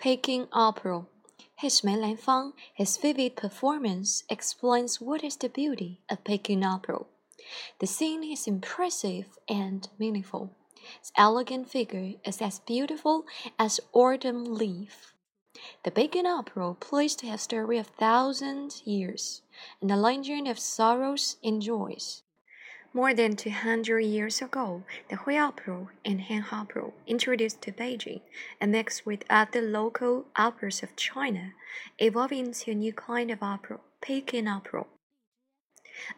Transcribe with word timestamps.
Peking 0.00 0.48
Opera. 0.50 1.04
His 1.56 1.84
Mei 1.84 1.94
Lanfang, 1.94 2.54
his 2.72 2.96
vivid 2.96 3.36
performance 3.36 4.24
explains 4.30 4.98
what 4.98 5.22
is 5.22 5.36
the 5.36 5.50
beauty 5.50 6.00
of 6.08 6.24
Peking 6.24 6.64
Opera. 6.64 7.00
The 7.80 7.86
scene 7.86 8.24
is 8.24 8.46
impressive 8.46 9.26
and 9.46 9.86
meaningful. 9.98 10.56
His 11.00 11.12
elegant 11.18 11.68
figure 11.68 12.14
is 12.24 12.40
as 12.40 12.60
beautiful 12.60 13.26
as 13.58 13.78
autumn 13.92 14.54
leaf. 14.54 15.12
The 15.84 15.90
Peking 15.90 16.24
Opera 16.24 16.76
plays 16.80 17.14
the 17.16 17.26
history 17.26 17.76
of 17.76 17.88
thousand 17.88 18.80
years, 18.86 19.42
and 19.82 19.90
the 19.90 19.96
legend 19.96 20.48
of 20.48 20.58
sorrows 20.58 21.36
and 21.44 21.60
joys. 21.60 22.22
More 22.92 23.14
than 23.14 23.36
200 23.36 24.00
years 24.00 24.42
ago, 24.42 24.82
the 25.08 25.14
Hui 25.14 25.38
opera 25.38 25.86
and 26.04 26.22
Han 26.22 26.46
opera 26.50 26.90
introduced 27.06 27.62
to 27.62 27.72
Beijing 27.72 28.20
and 28.60 28.72
mixed 28.72 29.06
with 29.06 29.22
other 29.30 29.62
local 29.62 30.26
operas 30.34 30.82
of 30.82 30.96
China, 30.96 31.52
evolving 32.00 32.46
into 32.46 32.72
a 32.72 32.74
new 32.74 32.92
kind 32.92 33.30
of 33.30 33.44
opera, 33.44 33.78
Peking 34.00 34.48
opera. 34.48 34.86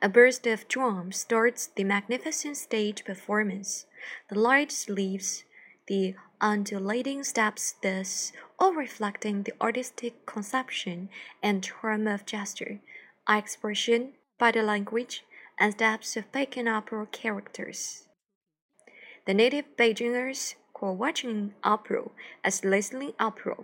A 0.00 0.08
burst 0.08 0.46
of 0.46 0.66
drums 0.66 1.18
starts 1.18 1.66
the 1.66 1.84
magnificent 1.84 2.56
stage 2.56 3.04
performance. 3.04 3.84
The 4.30 4.38
lights 4.38 4.88
leaves, 4.88 5.44
the 5.88 6.14
undulating 6.40 7.22
steps, 7.22 7.74
thus 7.82 8.32
all 8.58 8.72
reflecting 8.72 9.42
the 9.42 9.52
artistic 9.60 10.24
conception 10.24 11.10
and 11.42 11.62
charm 11.62 12.06
of 12.06 12.24
gesture, 12.24 12.80
expression, 13.28 14.14
body 14.38 14.62
language, 14.62 15.22
and 15.58 15.72
steps 15.72 16.16
of 16.16 16.30
Peking 16.32 16.68
opera 16.68 17.06
characters. 17.06 18.08
The 19.26 19.34
native 19.34 19.76
Beijingers 19.76 20.54
call 20.74 20.96
watching 20.96 21.54
opera 21.62 22.10
as 22.42 22.64
listening 22.64 23.12
opera, 23.20 23.56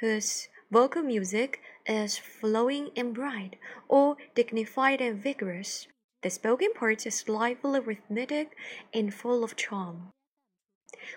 whose 0.00 0.48
vocal 0.70 1.02
music 1.02 1.60
is 1.86 2.18
flowing 2.18 2.90
and 2.96 3.14
bright, 3.14 3.56
or 3.88 4.16
dignified 4.34 5.00
and 5.00 5.22
vigorous. 5.22 5.88
The 6.22 6.30
spoken 6.30 6.72
part 6.74 7.06
is 7.06 7.28
lively, 7.28 7.80
rhythmic, 7.80 8.56
and 8.92 9.14
full 9.14 9.42
of 9.42 9.56
charm. 9.56 10.10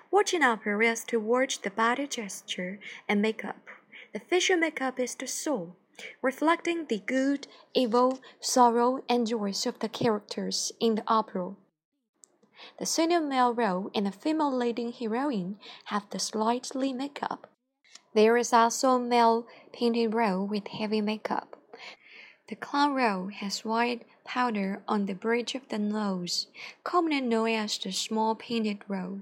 Watching 0.09 0.44
opera 0.44 0.86
is 0.86 1.03
to 1.06 1.19
watch 1.19 1.61
the 1.61 1.69
body 1.69 2.08
gesture 2.08 2.80
and 3.09 3.22
makeup. 3.22 3.67
The 4.14 4.19
facial 4.19 4.58
makeup 4.58 5.00
is 5.00 5.16
the 5.16 5.28
soul 5.28 5.75
reflecting 6.22 6.86
the 6.86 6.99
good, 6.99 7.47
evil, 7.73 8.19
sorrow, 8.39 9.03
and 9.08 9.27
joys 9.27 9.66
of 9.66 9.80
the 9.80 9.89
characters 9.89 10.72
in 10.80 10.95
the 10.95 11.03
opera. 11.08 11.55
The 12.80 12.85
senior 12.85 13.19
male 13.19 13.53
role 13.53 13.91
and 13.94 14.05
the 14.05 14.11
female 14.11 14.55
leading 14.55 14.91
heroine 14.91 15.59
have 15.85 16.09
the 16.09 16.19
slightly 16.19 16.94
makeup. 16.94 17.50
There 18.13 18.38
is 18.38 18.53
also 18.53 18.91
a 18.91 19.00
male 19.00 19.47
painted 19.72 20.13
role 20.13 20.45
with 20.45 20.67
heavy 20.67 21.02
makeup. 21.02 21.58
The 22.47 22.55
clown 22.55 22.94
role 22.94 23.28
has 23.28 23.66
white 23.66 24.05
powder 24.23 24.83
on 24.88 25.05
the 25.05 25.16
bridge 25.16 25.55
of 25.55 25.67
the 25.69 25.80
nose, 25.80 26.47
commonly 26.83 27.22
known 27.22 27.50
as 27.50 27.78
the 27.78 27.91
small 27.91 28.35
painted 28.35 28.80
role. 28.88 29.22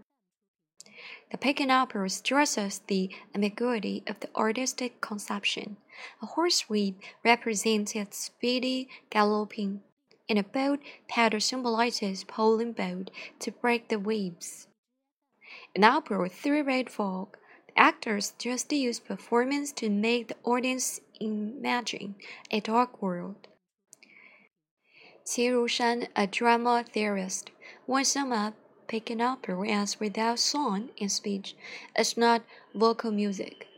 The 1.32 1.38
Peking 1.38 1.72
opera 1.72 2.10
stresses 2.10 2.80
the 2.88 3.10
ambiguity 3.34 4.04
of 4.08 4.20
the 4.20 4.30
artistic 4.36 5.02
conception. 5.02 5.78
A 6.22 6.26
horse 6.26 6.70
whip 6.70 6.96
represents 7.24 7.96
its 7.96 8.18
speedy 8.18 8.90
galloping, 9.10 9.82
and 10.30 10.40
a 10.40 10.44
boat 10.44 10.80
paddle 11.08 11.40
symbolizes 11.40 12.24
pulling 12.24 12.74
boat 12.74 13.12
to 13.40 13.52
break 13.52 13.88
the 13.88 14.00
waves. 14.00 14.68
In 15.76 15.84
opera 15.84 16.30
Three 16.30 16.62
Red 16.62 16.90
Fog, 16.90 17.38
the 17.68 17.80
actors 17.80 18.34
just 18.38 18.72
use 18.72 19.00
performance 19.00 19.72
to 19.74 19.90
make 19.90 20.28
the 20.28 20.36
audience 20.44 21.02
imagine 21.20 22.16
a 22.50 22.60
dark 22.60 23.02
world. 23.02 23.48
Qi 25.26 25.52
Rushan, 25.52 26.08
a 26.16 26.28
drama 26.28 26.84
theorist, 26.84 27.52
once 27.86 28.10
summed 28.10 28.34
up 28.34 28.54
Peking 28.92 29.22
opera 29.22 29.70
as 29.70 30.02
without 30.02 30.38
song 30.38 30.90
and 31.00 31.10
speech 31.10 31.56
is 31.98 32.18
not 32.18 32.42
vocal 32.76 33.10
music. 33.10 33.70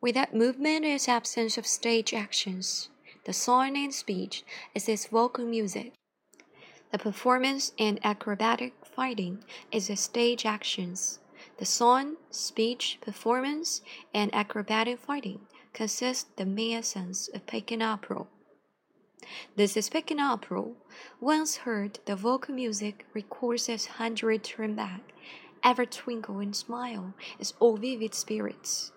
Without 0.00 0.34
movement 0.34 0.86
is 0.86 1.06
absence 1.06 1.58
of 1.58 1.66
stage 1.66 2.14
actions. 2.14 2.88
The 3.26 3.34
song 3.34 3.76
and 3.76 3.94
speech 3.94 4.42
is 4.74 4.88
its 4.88 5.04
vocal 5.04 5.44
music. 5.44 5.92
The 6.92 6.98
performance 6.98 7.72
and 7.78 8.00
acrobatic 8.02 8.72
fighting 8.86 9.44
is 9.70 9.88
the 9.88 9.96
stage 9.96 10.46
actions. 10.46 11.18
The 11.58 11.66
song, 11.66 12.16
speech, 12.30 12.96
performance, 13.02 13.82
and 14.14 14.34
acrobatic 14.34 14.98
fighting 14.98 15.40
consist 15.74 16.38
the 16.38 16.46
main 16.46 16.78
essence 16.78 17.28
of 17.34 17.46
Peking 17.46 17.82
opera. 17.82 18.24
This 19.56 19.76
is 19.76 19.88
Peking 19.88 20.20
opera. 20.20 20.64
Once 21.20 21.58
heard, 21.58 21.98
the 22.04 22.16
vocal 22.16 22.54
music 22.54 23.06
records 23.14 23.68
as 23.68 23.86
hundred 23.86 24.44
turn 24.44 24.74
back. 24.74 25.00
Ever 25.62 25.86
twinkle 25.86 26.40
and 26.40 26.54
smile 26.54 27.14
as 27.40 27.54
all 27.58 27.76
vivid 27.76 28.14
spirits. 28.14 28.92